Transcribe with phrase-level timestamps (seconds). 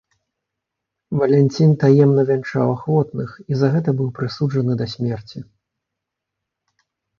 [1.19, 5.39] Валянцін таемна вянчаў ахвотных і за гэта быў прысуджаны да смерці.